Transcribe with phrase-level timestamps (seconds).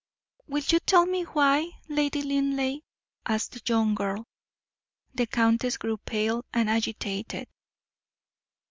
[0.47, 2.79] "Will you tell me why, Lady Linleigh?"
[3.27, 4.25] asked the young girl.
[5.13, 7.47] The countess grew pale and agitated.